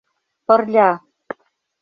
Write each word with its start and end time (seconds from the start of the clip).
—Пырля. 0.45 0.89